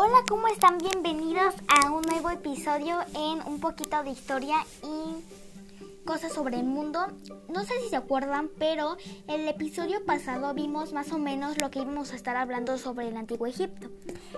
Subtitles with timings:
[0.00, 0.78] Hola, ¿cómo están?
[0.78, 7.00] Bienvenidos a un nuevo episodio en un poquito de historia y cosas sobre el mundo.
[7.48, 11.80] No sé si se acuerdan, pero el episodio pasado vimos más o menos lo que
[11.80, 13.88] íbamos a estar hablando sobre el antiguo Egipto.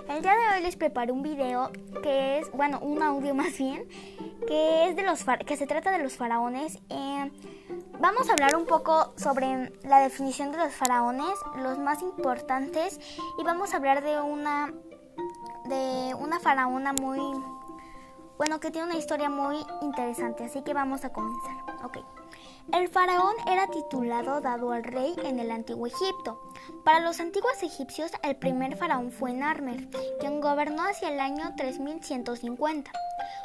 [0.09, 1.69] El día de hoy les preparé un video
[2.01, 3.87] que es, bueno, un audio más bien,
[4.47, 6.79] que es de los que se trata de los faraones.
[6.89, 7.31] Eh,
[7.99, 12.99] vamos a hablar un poco sobre la definición de los faraones, los más importantes,
[13.37, 14.73] y vamos a hablar de una
[15.71, 17.19] de una faraona muy,
[18.37, 21.55] bueno, que tiene una historia muy interesante, así que vamos a comenzar.
[21.83, 21.99] Ok.
[22.73, 26.41] El faraón era titulado dado al rey en el antiguo Egipto.
[26.83, 29.89] Para los antiguos egipcios, el primer faraón fue Narmer,
[30.19, 32.91] quien gobernó hacia el año 3150.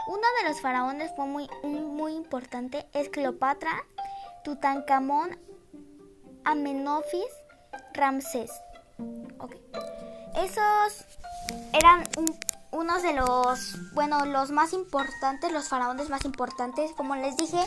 [0.08, 3.84] Uno de los faraones fue muy, muy importante es Cleopatra,
[4.44, 5.38] Tutankamón,
[6.44, 7.32] Amenofis,
[7.94, 8.50] Ramsés.
[10.36, 11.06] Esos
[11.72, 12.04] eran
[12.72, 16.92] unos de los, bueno, los más importantes, los faraones más importantes.
[16.92, 17.58] Como les dije,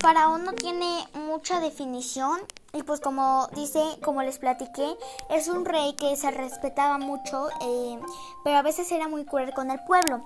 [0.00, 2.40] faraón no tiene mucha definición
[2.72, 4.96] y pues como dice, como les platiqué,
[5.30, 7.98] es un rey que se respetaba mucho, eh,
[8.42, 10.24] pero a veces era muy cruel con el pueblo.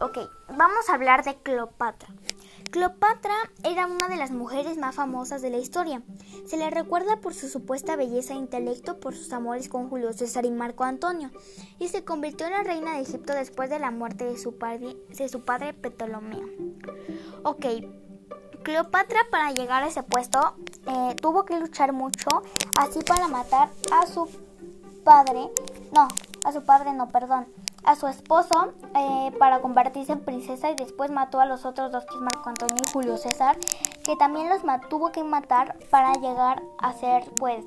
[0.00, 0.18] Ok,
[0.48, 2.08] vamos a hablar de Cleopatra.
[2.70, 6.02] Cleopatra era una de las mujeres más famosas de la historia.
[6.46, 10.44] Se le recuerda por su supuesta belleza e intelecto, por sus amores con Julio César
[10.44, 11.30] y Marco Antonio,
[11.78, 14.96] y se convirtió en la reina de Egipto después de la muerte de su padre,
[15.08, 16.46] de su padre Ptolomeo.
[17.44, 17.66] Ok,
[18.62, 22.42] Cleopatra para llegar a ese puesto eh, tuvo que luchar mucho,
[22.76, 24.28] así para matar a su
[25.04, 25.50] padre,
[25.92, 26.08] no,
[26.44, 27.46] a su padre no, perdón,
[27.86, 32.04] a su esposo eh, para convertirse en princesa y después mató a los otros dos,
[32.04, 33.56] que es Marco Antonio y Julio César,
[34.04, 37.64] que también los tuvo que matar para llegar a ser pues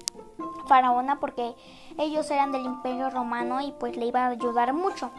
[0.67, 1.55] faraona porque
[1.97, 5.09] ellos eran del imperio romano y pues le iba a ayudar mucho.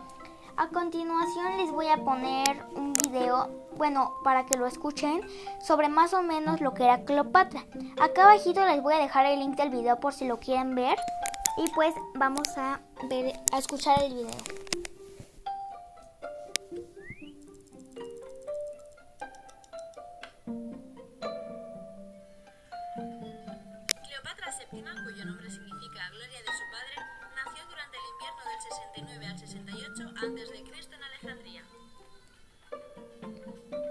[0.57, 5.23] A continuación les voy a poner un video, bueno, para que lo escuchen,
[5.63, 7.65] sobre más o menos lo que era Cleopatra.
[7.99, 10.99] Acá abajito les voy a dejar el link del video por si lo quieren ver.
[11.57, 14.60] Y pues vamos a ver, a escuchar el video.
[28.81, 30.95] 69 al 68 a.C.
[30.95, 31.63] en Alejandría.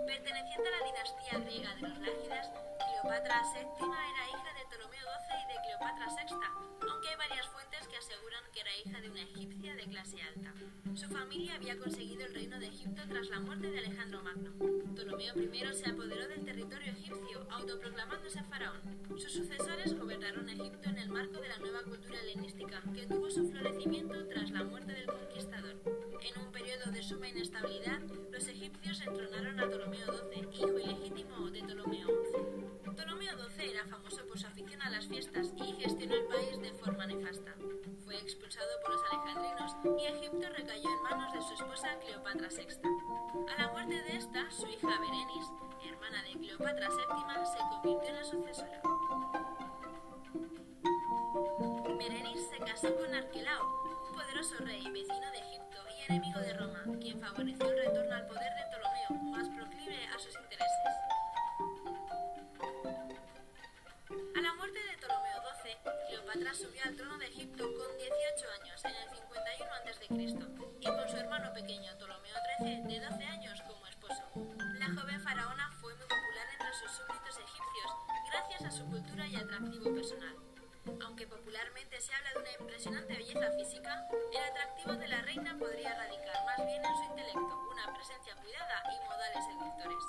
[0.08, 2.50] Perteneciente a la dinastía griega de los Lágidas,
[3.02, 7.88] Cleopatra VII era hija de Ptolomeo XII y de Cleopatra VI, aunque hay varias fuentes
[7.88, 10.54] que aseguran que era hija de una egipcia de clase alta.
[10.96, 14.52] Su familia había conseguido el reino de Egipto tras la muerte de Alejandro Magno.
[14.96, 18.82] Ptolomeo I se apoderó del territorio egipcio, autoproclamándose faraón.
[19.18, 23.50] Sus sucesores gobernaron Egipto en el marco de la nueva cultura helenística, que tuvo su
[23.50, 24.39] florecimiento tras
[29.70, 32.92] Ptolomeo XII, hijo ilegítimo de Ptolomeo XI.
[32.92, 36.74] Ptolomeo XII era famoso por su afición a las fiestas y gestionó el país de
[36.74, 37.54] forma nefasta.
[38.04, 42.66] Fue expulsado por los alejandrinos y Egipto recayó en manos de su esposa Cleopatra VI.
[43.48, 45.52] A la muerte de esta, su hija Berenis,
[45.86, 48.82] hermana de Cleopatra VII, se convirtió en la sucesora.
[51.96, 56.84] Berenis se casó con Arquelao, un poderoso rey vecino de Egipto y enemigo de Roma,
[57.00, 58.70] quien favoreció el retorno al poder de
[59.14, 60.94] más proclive a sus intereses.
[64.36, 65.78] A la muerte de Ptolomeo XII,
[66.08, 70.06] Cleopatra subió al trono de Egipto con 18 años, en el 51 a.C.,
[70.82, 74.24] y con su hermano pequeño Ptolomeo XIII, de 12 años, como esposo.
[74.78, 77.92] La joven faraona fue muy popular entre sus súbditos egipcios,
[78.32, 80.49] gracias a su cultura y atractivo personal.
[81.20, 85.94] Aunque popularmente se habla de una impresionante belleza física, el atractivo de la reina podría
[85.94, 90.04] radicar más bien en su intelecto, una presencia cuidada y modales seductores.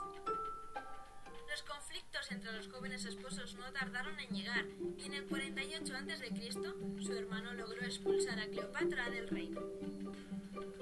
[1.50, 4.64] Los conflictos entre los jóvenes esposos no tardaron en llegar,
[4.98, 6.52] y en el 48 a.C.
[7.02, 9.62] su hermano logró expulsar a Cleopatra del reino.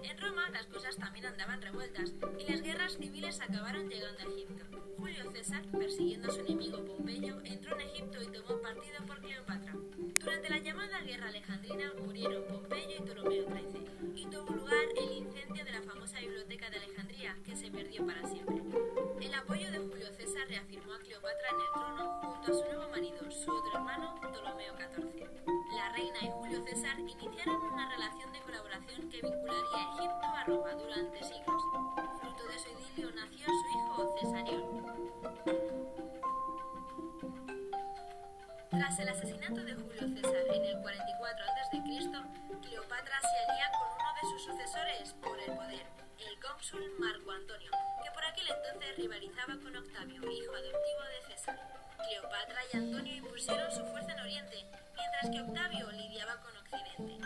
[0.03, 4.65] En Roma las cosas también andaban revueltas, y las guerras civiles acabaron llegando a Egipto.
[4.97, 9.75] Julio César, persiguiendo a su enemigo Pompeyo, entró en Egipto y tomó partido por Cleopatra.
[10.21, 13.87] Durante la llamada Guerra Alejandrina murieron Pompeyo y Ptolomeo XIII,
[14.17, 18.27] y tuvo lugar el incendio de la famosa biblioteca de Alejandría, que se perdió para
[18.27, 18.58] siempre.
[20.59, 24.75] Reafirmó a Cleopatra en el trono junto a su nuevo marido, su otro hermano, Ptolomeo
[24.75, 25.29] XIV.
[25.77, 30.45] La reina y Julio César iniciaron una relación de colaboración que vincularía a Egipto a
[30.45, 31.63] Roma durante siglos.
[32.21, 34.65] Fruto de su idilio nació su hijo Cesarión.
[38.71, 41.83] Tras el asesinato de Julio César en el 44 a.C.,
[42.63, 45.98] Cleopatra se alía con uno de sus sucesores por el poder,
[46.49, 47.71] cónsul Marco Antonio,
[48.03, 51.59] que por aquel entonces rivalizaba con Octavio, hijo adoptivo de César.
[51.99, 54.67] Cleopatra y Antonio impusieron su fuerza en Oriente,
[54.97, 57.19] mientras que Octavio lidiaba con Occidente.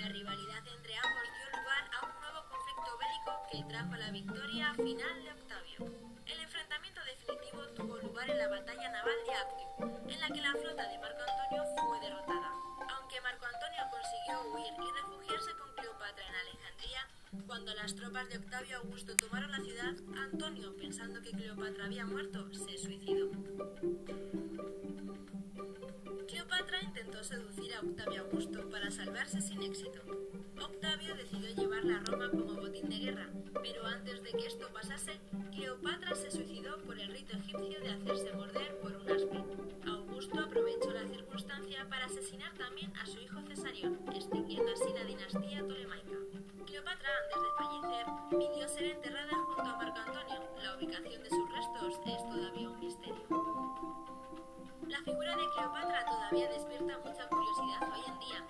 [0.00, 4.74] La rivalidad entre ambos dio lugar a un nuevo conflicto bélico que trajo la victoria
[4.74, 5.78] final de Octavio.
[6.26, 10.52] El enfrentamiento definitivo tuvo lugar en la batalla naval de Actium, en la que la
[10.52, 12.67] flota de Marco Antonio fue derrotada.
[17.68, 22.48] Cuando las tropas de Octavio Augusto tomaron la ciudad, Antonio, pensando que Cleopatra había muerto,
[22.54, 23.30] se suicidó.
[26.26, 30.00] Cleopatra intentó seducir a Octavio Augusto para salvarse sin éxito.
[30.58, 33.28] Octavio decidió llevarla a Roma como botín de guerra,
[33.60, 35.20] pero antes de que esto pasase,
[35.50, 39.86] Cleopatra se suicidó por el rito egipcio de hacerse morder por un áspid.
[39.86, 45.60] Augusto aprovechó la circunstancia para asesinar también a su hijo Cesarión, extinguiendo así la dinastía
[45.66, 46.27] tolemaica.
[48.30, 50.42] Pidió ser enterrada junto a Marco Antonio.
[50.62, 53.24] La ubicación de sus restos es todavía un misterio.
[54.86, 58.44] La figura de Cleopatra todavía despierta mucha curiosidad hoy en día.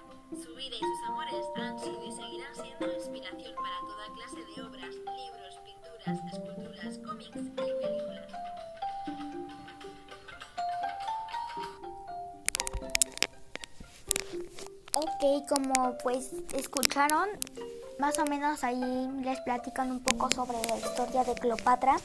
[0.45, 4.63] Su vida y sus amores han sido y seguirán siendo inspiración para toda clase de
[4.63, 8.29] obras, libros, pinturas, esculturas, cómics y películas.
[14.95, 17.29] Ok, como pues escucharon,
[17.99, 18.81] más o menos ahí
[19.23, 21.97] les platican un poco sobre la historia de Cleopatra.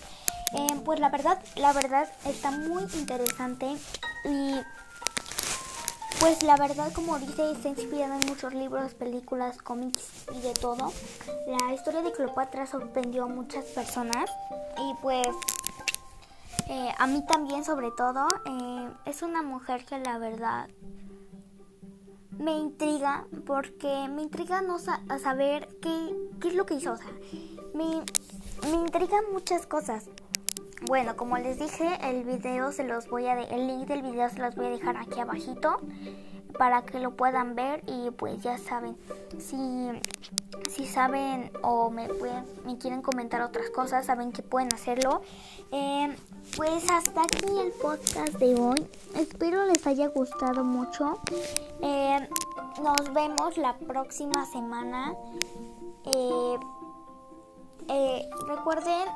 [0.56, 3.76] Eh, pues la verdad, la verdad está muy interesante
[4.26, 4.56] y
[6.20, 10.94] pues la verdad como dice está inspirada en muchos libros, películas, cómics y de todo.
[11.48, 14.30] La historia de Cleopatra sorprendió a muchas personas
[14.78, 15.28] y pues
[16.70, 20.70] eh, a mí también sobre todo eh, es una mujer que la verdad
[22.44, 26.92] me intriga porque me intriga no sa saber qué, qué, es lo que hizo.
[26.92, 27.08] O sea,
[27.74, 28.04] me,
[28.70, 30.10] me intrigan muchas cosas.
[30.86, 34.40] Bueno, como les dije, el video se los voy a el link del video se
[34.40, 35.80] los voy a dejar aquí abajito
[36.58, 38.98] para que lo puedan ver y pues ya saben
[39.38, 39.90] si
[40.70, 45.22] si saben o me pueden me quieren comentar otras cosas saben que pueden hacerlo.
[45.72, 46.16] Eh,
[46.56, 48.88] pues hasta aquí el podcast de hoy.
[49.16, 51.20] Espero les haya gustado mucho.
[51.82, 52.30] Eh,
[52.82, 55.16] nos vemos la próxima semana.
[56.06, 56.58] Eh,
[58.48, 59.08] recuerden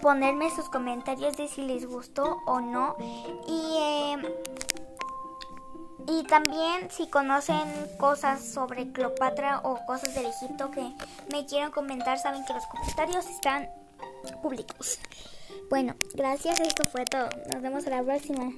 [0.00, 2.94] ponerme sus comentarios de si les gustó o no.
[3.48, 4.16] Y
[6.08, 7.64] y también si conocen
[7.98, 10.92] cosas sobre Cleopatra o cosas del Egipto que
[11.32, 13.68] me quieran comentar, saben que los comentarios están
[14.42, 14.98] públicos.
[15.68, 17.28] Bueno, gracias, esto fue todo.
[17.52, 18.52] Nos vemos a la próxima.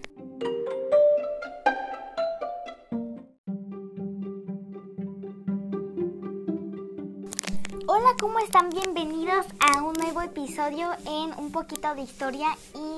[7.86, 8.68] Hola, ¿cómo están?
[8.68, 12.97] Bienvenidos a un nuevo episodio en un poquito de historia y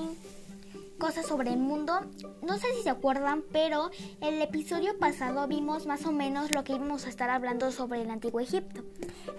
[1.00, 2.00] cosas sobre el mundo.
[2.42, 6.74] No sé si se acuerdan, pero el episodio pasado vimos más o menos lo que
[6.74, 8.82] íbamos a estar hablando sobre el antiguo Egipto.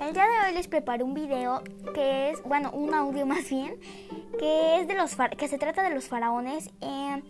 [0.02, 1.64] El día de hoy les preparé un video
[1.94, 3.80] que es, bueno, un audio más bien,
[4.38, 6.70] que es de los que se trata de los faraones.
[6.82, 7.24] Eh,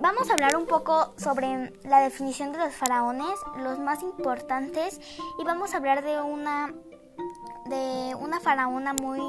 [0.00, 5.00] vamos a hablar un poco sobre la definición de los faraones, los más importantes,
[5.40, 6.74] y vamos a hablar de una
[7.66, 9.20] de una faraona muy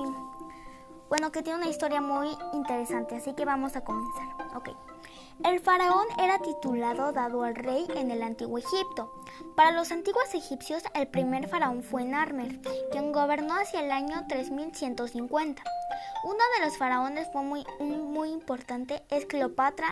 [1.12, 4.30] bueno que tiene una historia muy interesante, así que vamos a comenzar.
[4.56, 4.70] Ok.
[5.44, 9.12] El faraón era titulado dado al rey en el antiguo Egipto.
[9.58, 12.62] Para los antiguos egipcios, el primer faraón fue Narmer,
[12.94, 15.62] quien gobernó hacia el año 3150.
[16.24, 19.90] Uno de los faraones fue muy, muy importante es Cleopatra,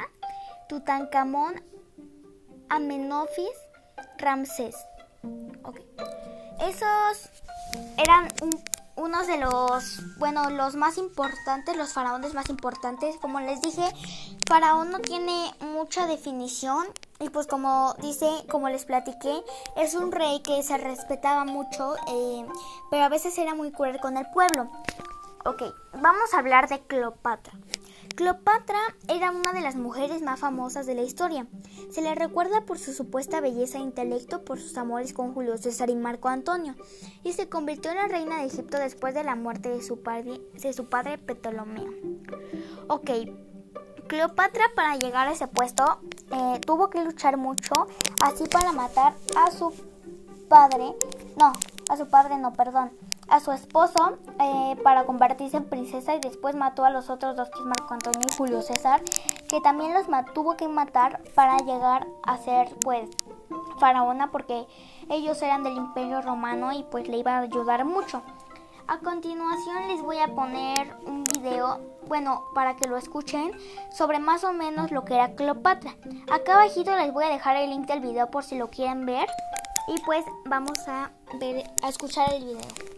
[0.70, 1.62] Tutankamón,
[2.70, 3.58] Amenofis,
[4.18, 4.78] Ramsés.
[6.62, 7.30] Esos
[7.98, 8.52] eran un,
[9.00, 13.16] unos de los, bueno, los más importantes, los faraones más importantes.
[13.18, 13.84] Como les dije,
[14.48, 16.86] faraón no tiene mucha definición.
[17.20, 19.44] Y pues como dice, como les platiqué,
[19.76, 22.46] es un rey que se respetaba mucho, eh,
[22.90, 24.70] pero a veces era muy cruel con el pueblo.
[25.46, 25.64] Ok,
[25.94, 27.54] vamos a hablar de Cleopatra.
[28.16, 31.48] Cleopatra era una de las mujeres más famosas de la historia.
[31.92, 35.90] Se le recuerda por su supuesta belleza e intelecto, por sus amores con Julio César
[35.90, 36.76] y Marco Antonio,
[37.24, 40.42] y se convirtió en la reina de Egipto después de la muerte de su padre,
[40.54, 41.92] de su padre Ptolomeo.
[42.88, 43.10] Ok,
[44.08, 46.00] Cleopatra para llegar a ese puesto
[46.32, 47.88] eh, tuvo que luchar mucho,
[48.22, 49.72] así para matar a su
[50.50, 50.96] padre,
[51.38, 51.54] no,
[51.90, 52.92] a su padre no, perdón,
[53.30, 57.50] a su esposo eh, para convertirse en princesa y después mató a los otros dos
[57.50, 59.02] que es Marco Antonio y Julio César
[59.48, 63.10] que también los tuvo que matar para llegar a ser pues
[63.80, 64.68] faraona porque
[65.10, 68.22] ellos eran del imperio romano y pues le iba a ayudar mucho.
[68.88, 73.52] A continuación les voy a poner un video, bueno, para que lo escuchen,
[73.92, 75.96] sobre más o menos lo que era Cleopatra.
[76.32, 79.28] Acá abajito les voy a dejar el link del video por si lo quieren ver.
[79.88, 82.89] Y pues vamos a ver, a escuchar el video.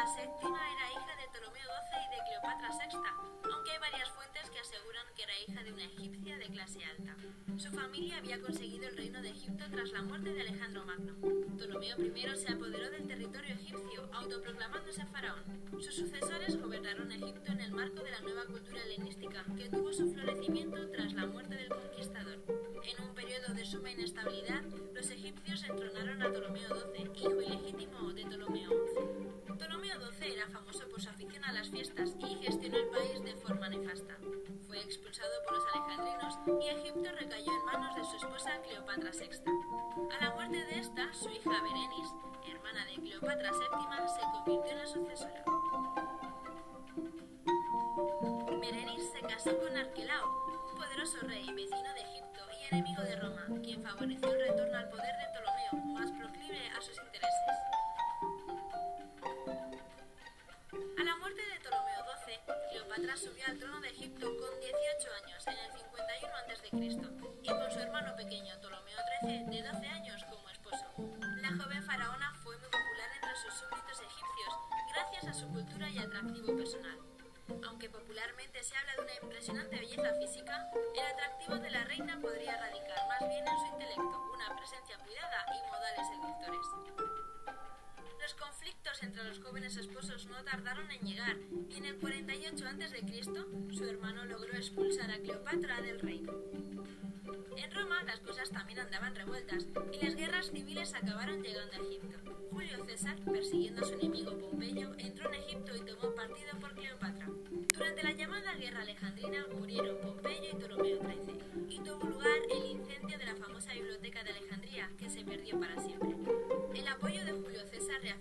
[0.00, 4.48] Cleopatra VII era hija de Ptolomeo XII y de Cleopatra VI, aunque hay varias fuentes
[4.48, 7.16] que aseguran que era hija de una egipcia de clase alta.
[7.58, 11.12] Su familia había conseguido el reino de Egipto tras la muerte de Alejandro Magno.
[11.54, 15.44] Ptolomeo I se apoderó del territorio egipcio, autoproclamándose faraón.
[15.78, 20.10] Sus sucesores gobernaron Egipto en el marco de la nueva cultura helenística, que tuvo su
[20.14, 22.38] florecimiento tras la muerte del conquistador.
[22.82, 24.62] En un periodo de suma inestabilidad,
[24.94, 26.99] los egipcios entronaron a Ptolomeo XII,
[31.80, 34.14] fiestas y gestionó el país de forma nefasta.
[34.66, 39.50] Fue expulsado por los alejandrinos y Egipto recayó en manos de su esposa Cleopatra VI.
[40.14, 42.12] A la muerte de esta, su hija Berenis,
[42.46, 45.44] hermana de Cleopatra VII, se convirtió en la sucesora.
[48.60, 53.46] Berenis se casó con Arquelao, un poderoso rey vecino de Egipto y enemigo de Roma,
[53.62, 56.99] quien favoreció el retorno al poder de Ptolomeo, más proclive a sus
[66.50, 66.68] a.C.,
[67.42, 70.84] y con su hermano pequeño Ptolomeo XIII, de 12 años, como esposo.
[71.40, 74.54] La joven faraona fue muy popular entre sus súbditos egipcios
[74.92, 76.98] gracias a su cultura y atractivo personal.
[77.68, 82.56] Aunque popularmente se habla de una impresionante belleza física, el atractivo de la reina podría
[82.56, 87.29] radicar más bien en su intelecto, una presencia cuidada y modales seductores.
[88.22, 91.36] Los conflictos entre los jóvenes esposos no tardaron en llegar
[91.70, 93.24] y en el 48 a.C.
[93.72, 96.32] su hermano logró expulsar a Cleopatra del reino.
[97.56, 102.18] En Roma las cosas también andaban revueltas y las guerras civiles acabaron llegando a Egipto.
[102.50, 107.26] Julio César, persiguiendo a su enemigo Pompeyo, entró en Egipto y tomó partido por Cleopatra.
[107.74, 113.18] Durante la llamada Guerra Alejandrina murieron Pompeyo y Ptolomeo XIII y tuvo lugar el incendio
[113.18, 116.16] de la famosa biblioteca de Alejandría, que se perdió para siempre.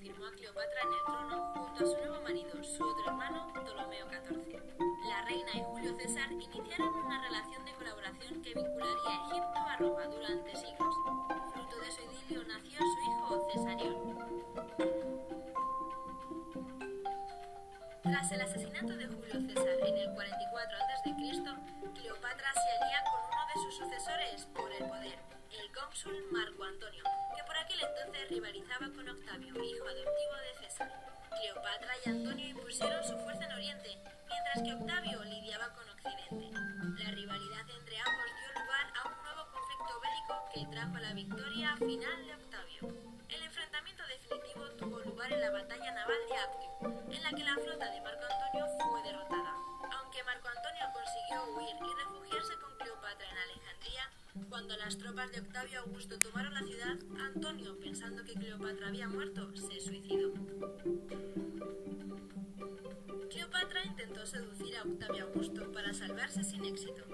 [0.10, 4.08] Reafirmó a Cleopatra en el trono junto a su nuevo marido, su otro hermano, Ptolomeo
[4.10, 4.60] XIV.
[5.08, 10.06] La reina y Julio César iniciaron una relación de colaboración que vincularía Egipto a Roma
[10.08, 10.96] durante siglos.
[11.54, 13.96] Fruto de su idilio nació su hijo Cesarión.
[18.02, 21.14] Tras el asesinato de Julio César en el 44 a.C.,
[21.94, 25.20] Cleopatra se alía con uno de sus sucesores por el poder,
[25.52, 27.04] el cónsul Marco Antonio,
[27.60, 30.92] aquel entonces rivalizaba con Octavio, hijo adoptivo de César.
[31.30, 33.98] Cleopatra y Antonio impusieron su fuerza en Oriente,
[34.28, 36.58] mientras que Octavio lidiaba con Occidente.
[37.04, 41.76] La rivalidad entre ambos dio lugar a un nuevo conflicto bélico que trajo la victoria
[41.78, 42.82] final de Octavio.
[43.30, 47.56] El enfrentamiento definitivo tuvo lugar en la batalla naval de Actium, en la que la
[47.56, 49.54] flota de Marco Antonio fue derrotada.
[50.00, 50.49] Aunque Marco
[54.60, 59.50] cuando las tropas de Octavio Augusto tomaron la ciudad, Antonio, pensando que Cleopatra había muerto,
[59.56, 60.34] se suicidó.
[63.30, 67.06] Cleopatra intentó seducir a Octavio Augusto para salvarse sin éxito.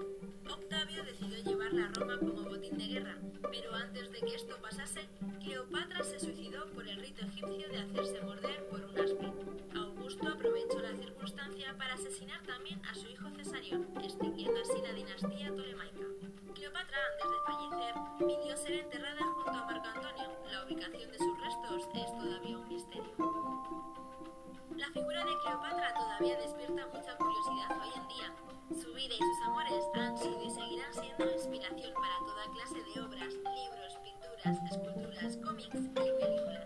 [0.50, 3.16] Octavio decidió llevarla a Roma como botín de guerra,
[3.52, 5.08] pero antes de que esto pasase,
[5.40, 9.78] Cleopatra se suicidó por el rito egipcio de hacerse morder por un áspid.
[9.78, 10.65] Augusto aprovechó
[11.77, 16.05] para asesinar también a su hijo Cesarión, extinguiendo así la dinastía tolemaica.
[16.53, 20.29] Cleopatra, antes de fallecer, pidió ser enterrada junto a Marco Antonio.
[20.51, 23.13] La ubicación de sus restos es todavía un misterio.
[24.75, 28.82] La figura de Cleopatra todavía despierta mucha curiosidad hoy en día.
[28.82, 33.01] Su vida y sus amores han sido y seguirán siendo inspiración para toda clase de
[33.01, 36.65] obras, libros, pinturas, esculturas, cómics y películas.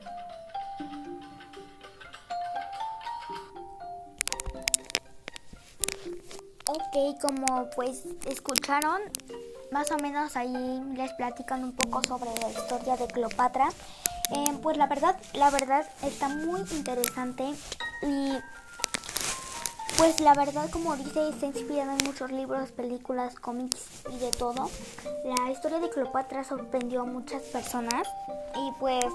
[6.71, 9.01] Ok, como pues escucharon,
[9.71, 10.53] más o menos ahí
[10.95, 13.69] les platican un poco sobre la historia de Cleopatra.
[14.35, 17.55] Eh, pues la verdad, la verdad está muy interesante
[18.03, 18.33] y
[19.97, 24.69] pues la verdad como dice está inspirada en muchos libros, películas, cómics y de todo.
[25.23, 28.07] La historia de Cleopatra sorprendió a muchas personas
[28.55, 29.05] y pues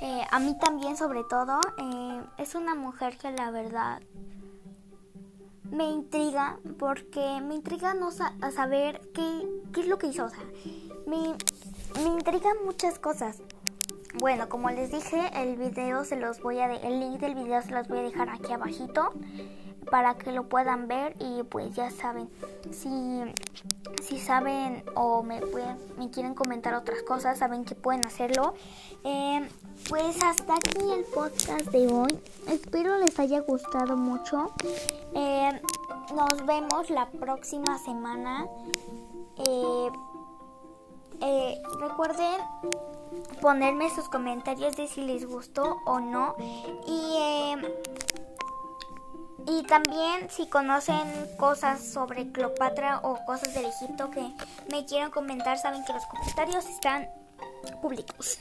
[0.00, 1.60] Eh, a mí también sobre todo.
[1.78, 4.02] Eh, es una mujer que la verdad
[5.74, 10.24] me intriga porque me intriga no saber qué, qué, es lo que hizo.
[10.24, 10.44] O sea,
[11.06, 11.34] me,
[12.02, 13.42] me intrigan muchas cosas.
[14.20, 17.72] Bueno, como les dije, el video se los voy a el link del video se
[17.72, 19.12] los voy a dejar aquí abajito
[19.90, 22.28] para que lo puedan ver y pues ya saben
[22.70, 22.88] si
[24.04, 25.40] si saben o me
[26.12, 28.54] quieren comentar otras cosas saben que pueden hacerlo.
[29.04, 29.48] Eh,
[29.88, 32.18] pues hasta aquí el podcast de hoy.
[32.48, 34.52] Espero les haya gustado mucho.
[35.14, 35.60] Eh,
[36.14, 38.46] nos vemos la próxima semana.
[39.36, 39.88] Eh,
[41.80, 42.40] recuerden
[43.40, 46.36] ponerme sus comentarios de si les gustó o no.
[46.86, 47.16] Y
[49.46, 54.22] y también si conocen cosas sobre Cleopatra o cosas del Egipto que
[54.70, 57.08] me quieran comentar, saben que los comentarios están
[57.82, 58.38] públicos.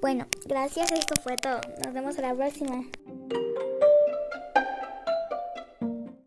[0.00, 1.60] Bueno, gracias, esto fue todo.
[1.84, 2.84] Nos vemos a la próxima.